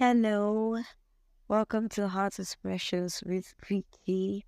[0.00, 0.80] Hello,
[1.48, 4.46] welcome to Heart Expressions with Vicky.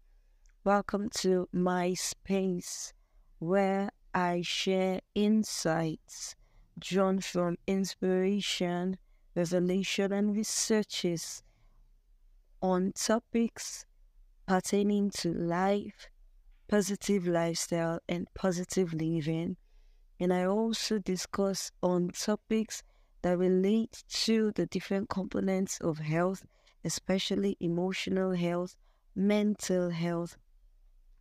[0.63, 2.93] Welcome to my space
[3.41, 6.37] where I share insights
[6.79, 8.99] drawn from inspiration,
[9.35, 11.43] revelation, and researches
[12.63, 13.85] on topics
[14.47, 16.11] pertaining to life,
[16.69, 19.57] positive lifestyle, and positive living.
[20.21, 22.85] And I also discuss on topics
[23.23, 26.45] that relate to the different components of health,
[26.85, 28.77] especially emotional health,
[29.15, 30.37] mental health,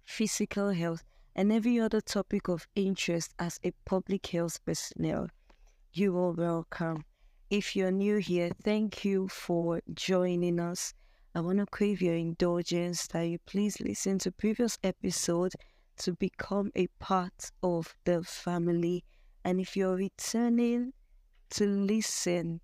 [0.05, 1.03] physical health,
[1.35, 5.27] and every other topic of interest as a public health personnel.
[5.93, 7.05] You are welcome.
[7.49, 10.93] If you're new here, thank you for joining us.
[11.33, 15.55] I want to crave your indulgence that you please listen to previous episodes
[15.97, 19.03] to become a part of the family.
[19.43, 20.93] And if you're returning,
[21.51, 22.61] to listen.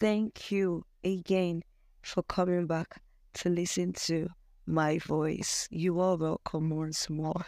[0.00, 1.62] Thank you again
[2.02, 3.00] for coming back
[3.34, 4.28] to listen to
[4.66, 5.68] my voice.
[5.70, 7.46] You are welcome once more.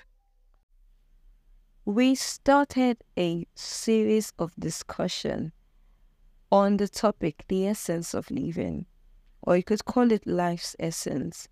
[1.84, 5.52] We started a series of discussion
[6.52, 8.86] on the topic, the essence of living,
[9.42, 11.48] or you could call it life's essence.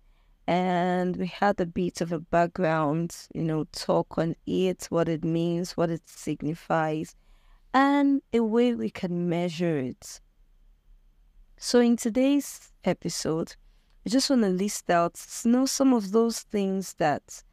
[0.47, 5.23] And we had a bit of a background, you know, talk on it, what it
[5.23, 7.15] means, what it signifies,
[7.73, 10.19] and a way we can measure it.
[11.57, 13.55] So, in today's episode,
[14.05, 17.43] I just want to list out you know, some of those things that,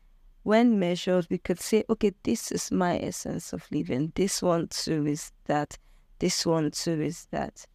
[0.44, 4.12] when measured, we could say, okay, this is my essence of living.
[4.14, 5.76] This one too is that.
[6.18, 7.66] This one too is that.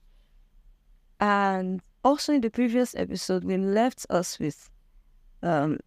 [1.20, 4.70] And also in the previous episode, we left us with
[5.44, 5.80] um,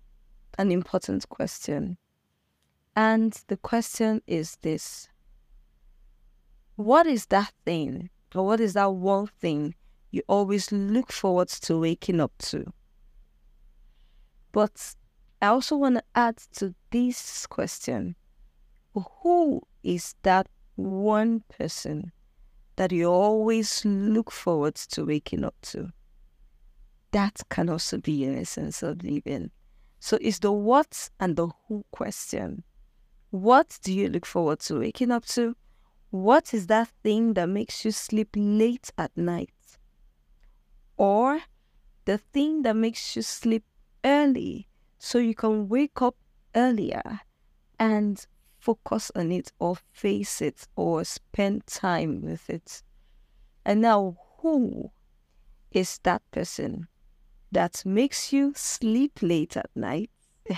[0.59, 1.97] an important question.
[2.95, 5.09] And the question is this
[6.77, 9.75] what is that thing or what is that one thing
[10.11, 12.73] you always look forward to waking up to?
[14.53, 14.95] But
[15.43, 18.17] I also want to add to this question
[18.95, 22.13] who is that one person
[22.77, 25.91] that you always look forward to waking up to?
[27.13, 29.51] That can also be an essence of living.
[30.01, 32.65] So it's the what and the who question.
[33.31, 35.57] What do you look forward to waking up to?
[36.15, 39.51] What is that thing that makes you sleep late at night?
[40.97, 41.41] Or
[42.05, 43.65] the thing that makes you sleep
[44.05, 46.15] early so you can wake up
[46.55, 47.23] earlier
[47.81, 48.25] and
[48.61, 52.85] focus on it or face it or spend time with it.
[53.65, 54.93] And now, who
[55.73, 56.87] is that person
[57.51, 60.11] that makes you sleep late at night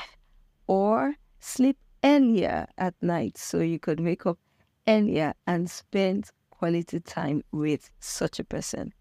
[0.66, 4.38] or sleep earlier at night so you could wake up
[4.88, 8.92] earlier and spend quality time with such a person?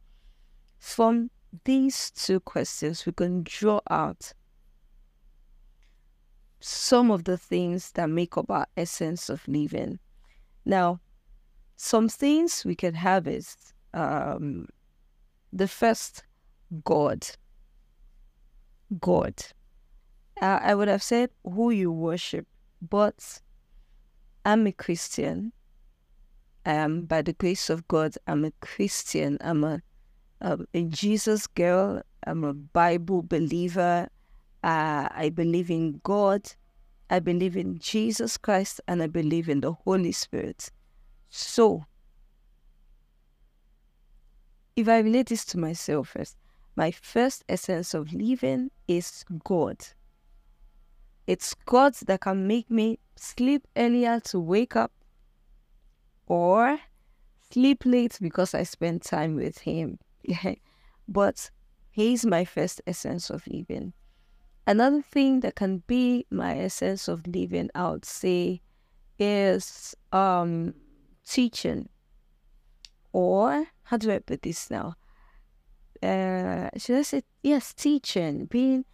[0.79, 1.29] From
[1.63, 4.33] these two questions, we can draw out
[6.59, 9.99] some of the things that make up our essence of living.
[10.65, 10.99] Now,
[11.75, 13.55] some things we can have is
[13.93, 14.67] um,
[15.53, 16.23] the first,
[16.83, 17.27] God.
[18.99, 19.33] God.
[20.41, 22.47] Uh, I would have said who you worship,
[22.81, 23.41] but
[24.43, 25.53] I'm a Christian
[26.65, 29.37] um, by the grace of God, I'm a Christian.
[29.41, 29.81] I'm a,
[30.41, 32.01] um, a Jesus girl.
[32.25, 34.09] I'm a Bible believer.
[34.63, 36.51] Uh, I believe in God.
[37.09, 40.71] I believe in Jesus Christ and I believe in the Holy Spirit.
[41.29, 41.85] So,
[44.75, 46.35] if I relate this to myself first,
[46.75, 49.77] my first essence of living is God.
[51.27, 54.91] It's God that can make me sleep earlier to wake up
[56.27, 56.79] or
[57.51, 59.99] sleep late because I spend time with him.
[61.07, 61.49] but
[61.91, 63.93] he's my first essence of living.
[64.67, 68.61] Another thing that can be my essence of living, I would say,
[69.19, 70.73] is um,
[71.25, 71.89] teaching.
[73.13, 74.95] Or how do I put this now?
[76.01, 78.85] Uh, should I say yes, teaching, being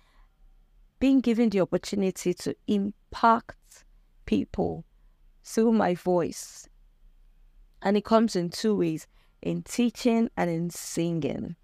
[0.99, 3.83] being given the opportunity to impact
[4.25, 4.85] people
[5.43, 6.69] through my voice
[7.81, 9.07] and it comes in two ways
[9.41, 11.55] in teaching and in singing.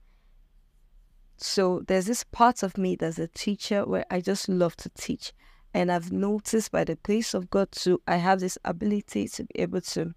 [1.38, 5.34] So there's this part of me that's a teacher where I just love to teach.
[5.74, 9.60] And I've noticed by the grace of God too, I have this ability to be
[9.60, 10.16] able to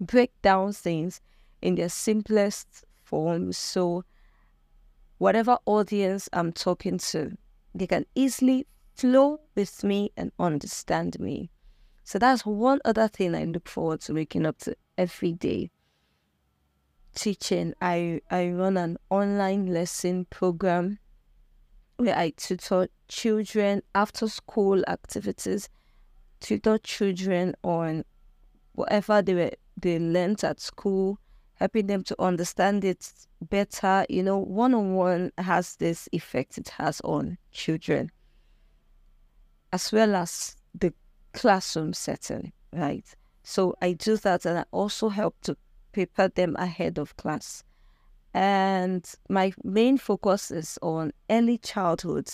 [0.00, 1.20] break down things
[1.60, 3.52] in their simplest form.
[3.52, 4.04] So
[5.18, 7.36] whatever audience I'm talking to,
[7.74, 8.66] they can easily
[8.96, 11.50] flow with me and understand me.
[12.10, 15.70] So that's one other thing I look forward to waking up to every day.
[17.14, 17.72] teaching.
[17.80, 20.98] I, I run an online lesson program
[21.98, 25.68] where I tutor children after school activities,
[26.40, 28.04] tutor children on
[28.72, 31.16] whatever they were, they learned at school,
[31.54, 33.08] helping them to understand it
[33.40, 34.04] better.
[34.08, 38.10] You know, one on one has this effect it has on children,
[39.72, 40.92] as well as the
[41.32, 43.04] classroom setting, right?
[43.42, 45.56] So I do that and I also help to
[45.92, 47.62] prepare them ahead of class.
[48.32, 52.30] And my main focus is on early childhood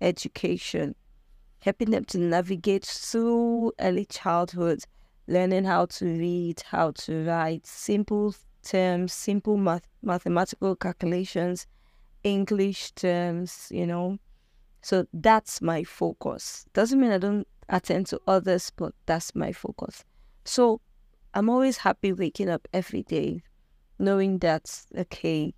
[0.00, 0.94] education,
[1.60, 4.84] helping them to navigate through early childhood,
[5.26, 11.66] learning how to read, how to write, simple terms, simple math- mathematical calculations,
[12.22, 14.18] English terms, you know.
[14.80, 16.66] So that's my focus.
[16.72, 20.04] Doesn't mean I don't attend to others, but that's my focus.
[20.44, 20.80] So
[21.34, 23.42] I'm always happy waking up every day
[23.98, 25.54] knowing that, okay,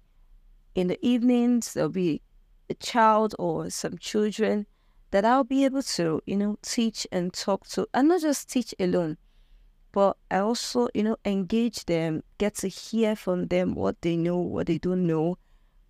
[0.74, 2.20] in the evenings there'll be
[2.68, 4.66] a child or some children
[5.10, 8.74] that I'll be able to, you know, teach and talk to, and not just teach
[8.78, 9.16] alone,
[9.92, 14.38] but I also, you know, engage them, get to hear from them what they know,
[14.38, 15.38] what they don't know,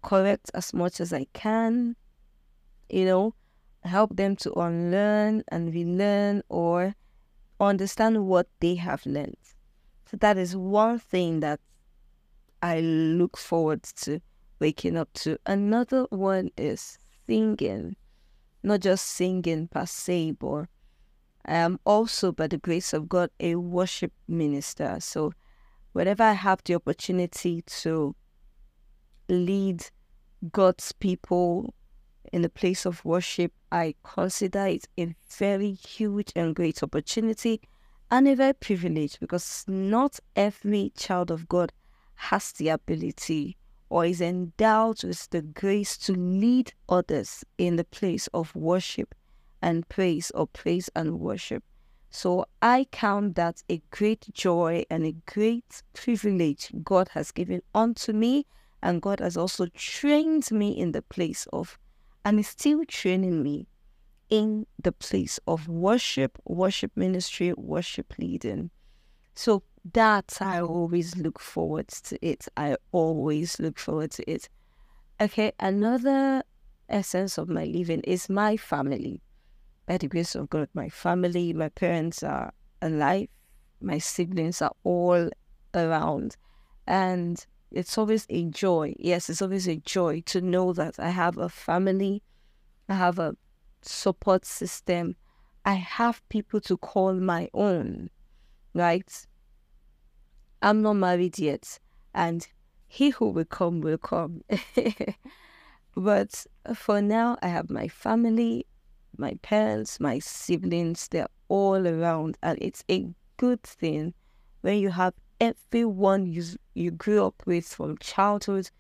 [0.03, 1.97] correct as much as I can,
[2.91, 3.35] you know,
[3.85, 6.95] help them to unlearn and relearn or
[7.61, 9.37] understand what they have learned.
[10.11, 11.61] So that is one thing that
[12.63, 14.21] I look forward to
[14.59, 15.39] waking up to.
[15.47, 17.97] Another one is singing,
[18.63, 20.67] not just singing per se, but
[21.47, 24.97] I am also, by the grace of God, a worship minister.
[25.01, 25.33] So
[25.93, 28.17] whenever I have the opportunity to
[29.29, 29.85] lead
[30.53, 31.75] God's people
[32.35, 37.61] in the place of worship, I consider it a very huge and great opportunity
[38.11, 41.73] and a very privilege because not every child of God
[42.17, 43.57] has the ability
[43.89, 49.15] or is endowed with the grace to lead others in the place of worship
[49.63, 51.63] and praise or praise and worship.
[52.11, 58.13] So I count that a great joy and a great privilege God has given unto
[58.13, 58.47] me,
[58.83, 61.79] and God has also trained me in the place of,
[62.25, 63.67] and is still training me
[64.31, 68.71] in the place of worship, worship ministry, worship leading.
[69.35, 69.63] So
[69.93, 72.49] that I always look forward to it.
[72.57, 74.49] I always look forward to it.
[75.21, 76.43] Okay, another
[76.89, 79.21] essence of my living is my family.
[79.87, 83.29] By the grace of God, my family, my parents are alive,
[83.81, 85.29] my siblings are all
[85.75, 86.37] around.
[86.87, 87.45] And
[87.75, 88.95] it's always a joy.
[88.99, 92.23] Yes, it's always a joy to know that I have a family,
[92.89, 93.37] I have a
[93.83, 95.17] support system,
[95.65, 98.11] I have people to call my own,
[98.75, 99.27] right?
[100.63, 101.79] I'm not married yet,
[102.15, 102.47] and
[102.87, 104.43] he who will come will come.
[105.97, 108.67] but for now, I have my family,
[109.17, 114.15] my parents, my siblings, they're all around, and it's a good thing
[114.61, 116.45] when you have everyone you,
[116.75, 118.71] you grew up with from childhood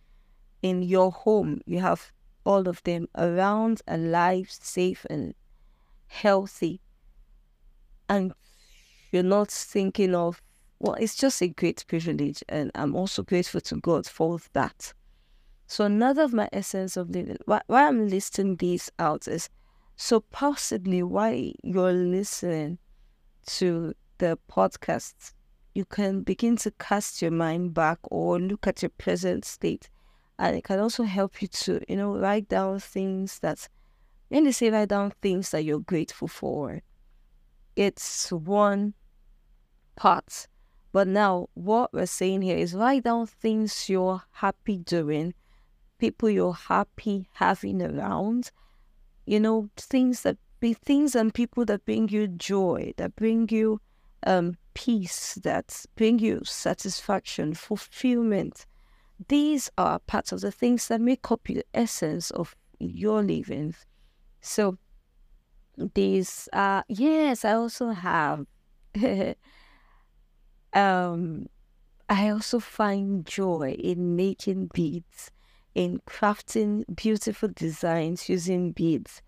[0.62, 1.60] in your home.
[1.66, 2.12] You have
[2.44, 5.34] all of them around, alive, safe, and
[6.06, 6.80] healthy.
[8.08, 8.32] And
[9.12, 10.40] you're not thinking of
[10.84, 14.92] well, it's just a great privilege, and I'm also grateful to God for that.
[15.66, 19.48] So, another of my essence of living, why, why I'm listing these out is
[19.96, 22.79] so possibly why you're listening
[23.46, 25.32] to the podcast,
[25.74, 29.88] you can begin to cast your mind back or look at your present state.
[30.38, 33.69] And it can also help you to, you know, write down things that,
[34.28, 36.81] when they say write down things that you're grateful for,
[37.76, 38.94] it's one
[39.96, 40.46] part
[40.94, 45.34] but now, what we're saying here is write down things you're happy doing,
[45.98, 48.52] people you're happy having around,
[49.26, 53.81] you know, things that be things and people that bring you joy, that bring you
[54.24, 58.66] um, peace, that bring you satisfaction, fulfillment.
[59.28, 63.74] These are parts of the things that make up the essence of your living.
[64.40, 64.76] So,
[65.94, 68.46] these are, yes, I also have.
[70.74, 71.46] Um,
[72.08, 75.31] I also find joy in making beads,
[75.74, 79.22] in crafting beautiful designs using beads.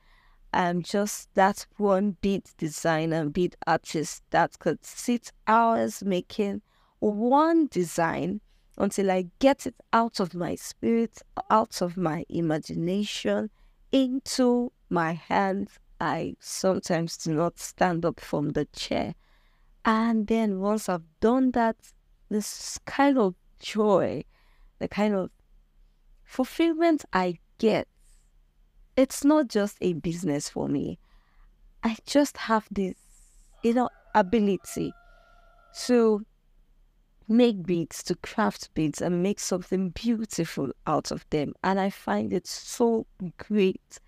[0.56, 6.62] I'm just that one bead designer and bead artist that could sit hours making
[6.98, 8.40] one design
[8.78, 11.20] until I get it out of my spirit,
[11.50, 13.50] out of my imagination,
[13.92, 15.78] into my hands.
[16.00, 19.14] I sometimes do not stand up from the chair
[19.84, 21.76] and then once I've done that,
[22.28, 24.25] this kind of joy
[24.78, 25.30] the kind of
[26.25, 27.88] fulfillment I get,
[28.96, 30.98] it's not just a business for me.
[31.82, 32.94] I just have this,
[33.62, 34.92] you know, ability
[35.84, 36.24] to
[37.28, 41.52] make beads, to craft beads and make something beautiful out of them.
[41.62, 43.98] And I find it so great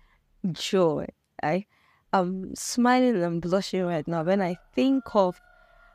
[0.51, 1.07] joy.
[1.43, 1.65] I
[2.11, 5.39] am smiling and blushing right now when I think of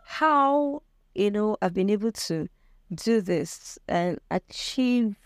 [0.04, 0.82] how,
[1.14, 2.48] you know, I've been able to
[2.94, 5.16] do this and achieve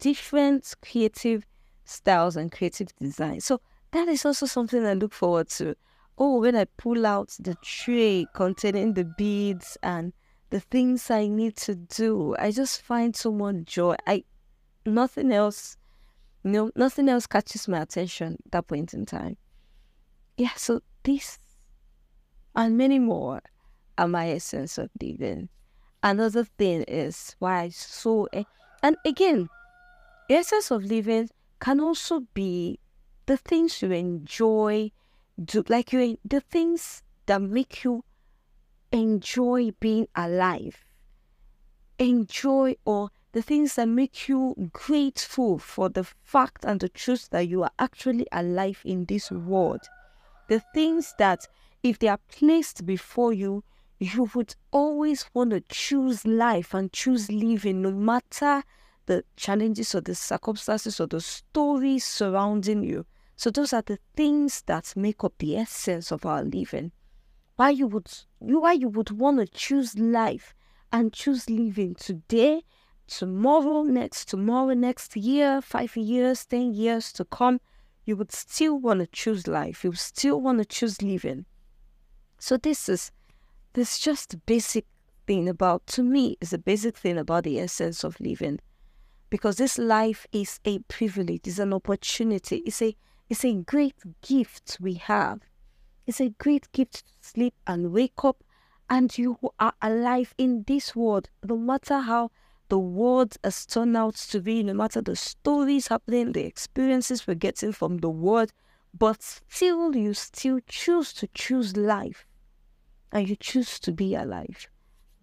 [0.00, 1.46] different creative
[1.84, 3.40] styles and creative design.
[3.40, 3.60] So
[3.92, 5.76] that is also something I look forward to.
[6.16, 10.12] Oh, when I pull out the tray containing the beads and
[10.50, 13.96] the things I need to do, I just find so much joy.
[14.06, 14.24] I
[14.86, 15.76] nothing else,
[16.44, 19.36] you know, nothing else catches my attention at that point in time.
[20.36, 21.38] Yeah, so this
[22.54, 23.42] and many more
[23.98, 25.48] are my essence of living.
[26.02, 28.44] Another thing is why I so eh,
[28.82, 29.48] and again,
[30.28, 31.30] essence of living
[31.64, 32.78] can also be
[33.24, 34.90] the things you enjoy
[35.42, 38.04] do like you the things that make you
[38.92, 40.84] enjoy being alive.
[41.98, 47.48] Enjoy or the things that make you grateful for the fact and the truth that
[47.48, 49.80] you are actually alive in this world.
[50.48, 51.48] The things that
[51.82, 53.64] if they are placed before you
[53.98, 58.64] you would always want to choose life and choose living no matter
[59.06, 63.06] the challenges or the circumstances or the stories surrounding you.
[63.36, 66.92] So those are the things that make up the essence of our living.
[67.56, 68.08] Why you would
[68.38, 70.54] why you would want to choose life
[70.92, 72.62] and choose living today,
[73.06, 77.60] tomorrow, next tomorrow, next year, five years, ten years to come,
[78.04, 79.84] you would still want to choose life.
[79.84, 81.46] You would still want to choose living.
[82.38, 83.10] So this is
[83.72, 84.86] this just basic
[85.26, 88.60] thing about to me is a basic thing about the essence of living
[89.34, 92.96] because this life is a privilege, it's an opportunity, it's a
[93.28, 95.40] it's a great gift we have.
[96.06, 98.44] It's a great gift to sleep and wake up
[98.88, 102.30] and you are alive in this world, no matter how
[102.68, 107.34] the world has turned out to be, no matter the stories happening, the experiences we're
[107.34, 108.52] getting from the world,
[108.96, 112.24] but still you still choose to choose life
[113.10, 114.68] and you choose to be alive.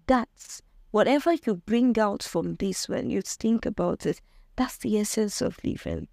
[0.05, 4.21] That's whatever you bring out from this when you think about it,
[4.55, 6.07] that's the essence of living.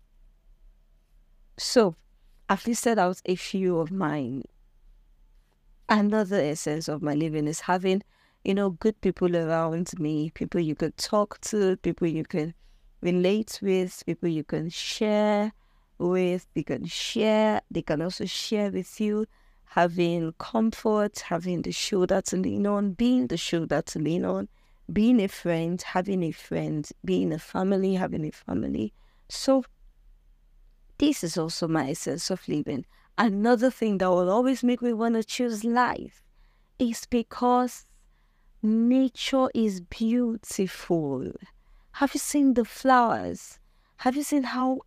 [1.58, 1.96] So,
[2.48, 4.44] I've listed out a few of mine.
[5.88, 8.02] Another essence of my living is having,
[8.44, 12.54] you know, good people around me, people you can talk to, people you can
[13.02, 15.52] relate with, people you can share
[15.98, 19.26] with, they can share, they can also share with you,
[19.64, 24.48] having comfort, having the shoulder to lean on, being the shoulder to lean on,
[24.92, 28.92] being a friend, having a friend, being a family, having a family.
[29.28, 29.64] So,
[30.98, 32.86] this is also my sense of living.
[33.16, 36.22] Another thing that will always make me want to choose life
[36.78, 37.84] is because
[38.62, 41.32] nature is beautiful.
[41.92, 43.58] Have you seen the flowers?
[43.98, 44.80] Have you seen how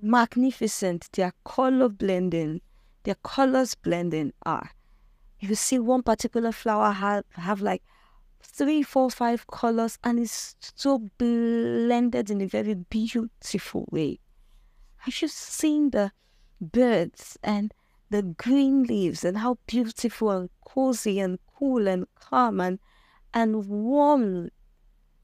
[0.00, 2.60] magnificent their color blending,
[3.02, 4.70] their colors blending are?
[5.40, 7.82] If You see one particular flower have, have like
[8.42, 14.18] three, four, five colors, and it's so blended in a very beautiful way.
[14.98, 16.12] Have you seen the
[16.60, 17.72] birds and
[18.10, 22.78] the green leaves and how beautiful and cozy and cool and calm and,
[23.32, 24.50] and warm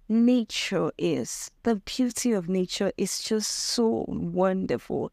[0.08, 1.50] nature is?
[1.62, 5.12] The beauty of nature is just so wonderful.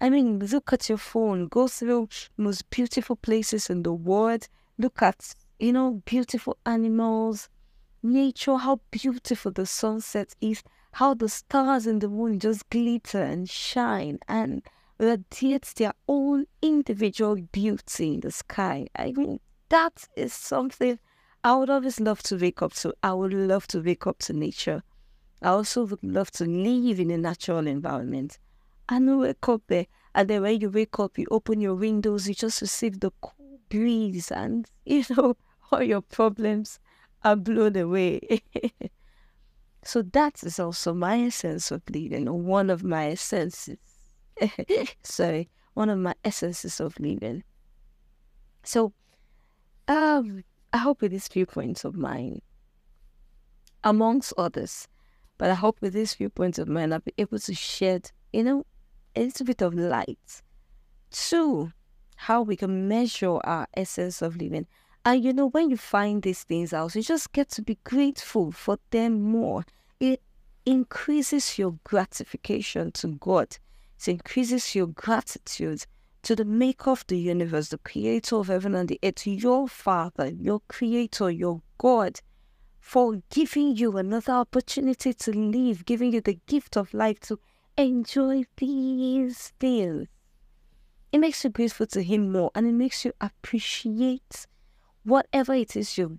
[0.00, 5.00] I mean, look at your phone, go through most beautiful places in the world, look
[5.00, 7.48] at you know, beautiful animals,
[8.02, 13.48] nature, how beautiful the sunset is, how the stars and the moon just glitter and
[13.48, 14.62] shine and
[14.98, 18.86] radiate their own individual beauty in the sky.
[18.96, 20.98] I mean, that is something
[21.42, 22.94] I would always love to wake up to.
[23.02, 24.82] I would love to wake up to nature.
[25.42, 28.38] I also would love to live in a natural environment.
[28.88, 29.86] And wake up there.
[30.14, 33.43] And then when you wake up, you open your windows, you just receive the cool
[33.68, 35.36] breeze and, you know,
[35.70, 36.78] all your problems
[37.22, 38.42] are blown away.
[39.84, 41.82] so that is also my essence of
[42.28, 43.78] or one of my essences.
[45.02, 47.44] Sorry, one of my essences of living.
[48.62, 48.92] So,
[49.88, 52.40] um, I hope with these few points of mine,
[53.82, 54.88] amongst others,
[55.38, 58.42] but I hope with these few points of mine, I'll be able to shed, you
[58.42, 58.64] know,
[59.14, 60.42] a little bit of light
[61.10, 61.70] to
[62.26, 64.66] how we can measure our essence of living
[65.06, 68.52] and you know, when you find these things out, you just get to be grateful
[68.52, 69.64] for them more.
[70.00, 70.22] It
[70.64, 73.58] increases your gratification to God.
[73.98, 75.84] It increases your gratitude
[76.22, 80.30] to the maker of the universe, the creator of heaven and the earth, your Father,
[80.30, 82.20] your creator, your God,
[82.80, 87.38] for giving you another opportunity to live, giving you the gift of life to
[87.76, 90.08] enjoy these things.
[91.14, 94.48] It makes you grateful to Him more and it makes you appreciate
[95.04, 96.18] whatever it is you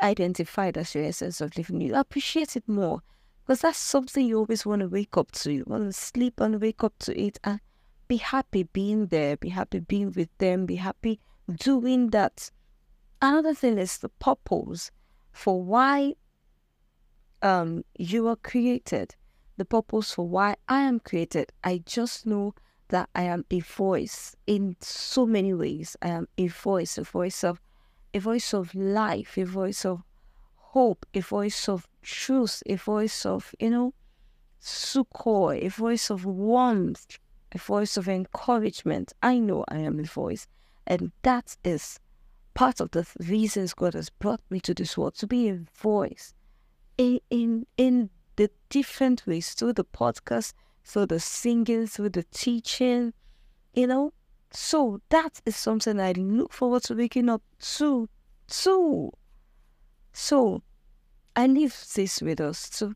[0.00, 1.80] identified as your essence of living.
[1.80, 3.00] You appreciate it more
[3.40, 5.52] because that's something you always want to wake up to.
[5.52, 7.58] You want to sleep and wake up to it and
[8.06, 11.18] be happy being there, be happy being with them, be happy
[11.52, 12.52] doing that.
[13.20, 14.92] Another thing is the purpose
[15.32, 16.14] for why
[17.42, 19.16] um you are created,
[19.56, 21.50] the purpose for why I am created.
[21.64, 22.54] I just know
[22.88, 25.96] that I am a voice in so many ways.
[26.02, 27.60] I am a voice, a voice of
[28.14, 30.02] a voice of life, a voice of
[30.56, 33.94] hope, a voice of truth, a voice of, you know,
[34.58, 37.18] succor, a voice of warmth,
[37.52, 39.12] a voice of encouragement.
[39.22, 40.46] I know I am a voice.
[40.86, 42.00] And that is
[42.54, 46.34] part of the reasons God has brought me to this world to be a voice
[46.96, 50.54] in, in, in the different ways through the podcast,
[50.88, 53.12] through the singing, through the teaching,
[53.74, 54.12] you know.
[54.50, 57.42] So that is something I look forward to waking up
[57.76, 58.08] to,
[58.48, 59.12] to.
[60.12, 60.62] So
[61.36, 62.94] I leave this with us to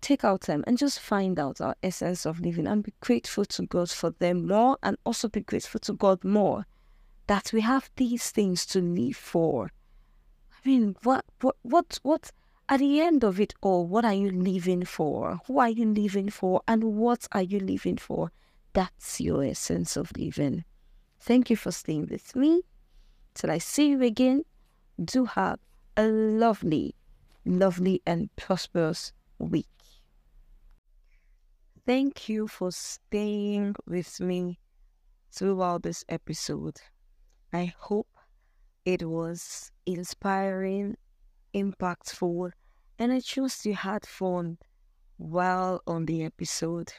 [0.00, 3.66] take our time and just find out our essence of living and be grateful to
[3.66, 6.66] God for them more and also be grateful to God more
[7.28, 9.70] that we have these things to live for.
[10.52, 12.32] I mean, what, what, what, what,
[12.70, 15.40] at the end of it all, what are you living for?
[15.48, 16.62] Who are you living for?
[16.68, 18.30] And what are you living for?
[18.74, 20.64] That's your essence of living.
[21.18, 22.62] Thank you for staying with me.
[23.34, 24.44] Till I see you again,
[25.02, 25.58] do have
[25.96, 26.94] a lovely,
[27.44, 29.66] lovely, and prosperous week.
[31.84, 34.60] Thank you for staying with me
[35.32, 36.76] throughout this episode.
[37.52, 38.06] I hope
[38.84, 40.96] it was inspiring,
[41.52, 42.52] impactful,
[43.00, 44.58] and I trust you had fun
[45.16, 46.92] while on the episode.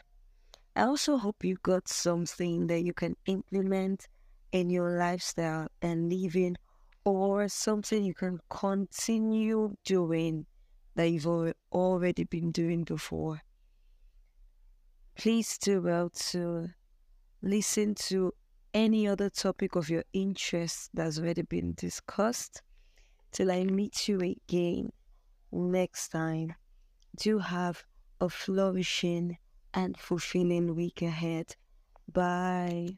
[0.76, 4.08] I also hope you got something that you can implement
[4.52, 6.58] in your lifestyle and living,
[7.06, 10.46] or something you can continue doing
[10.96, 13.42] that you've already been doing before
[15.22, 16.68] please do well to
[17.44, 18.34] listen to
[18.74, 22.64] any other topic of your interest that's already been discussed.
[23.32, 24.92] Till I meet you again
[25.52, 26.56] next time,
[27.18, 27.86] do have
[28.22, 29.38] a flourishing
[29.74, 31.56] and fulfilling week ahead.
[32.12, 32.98] Bye.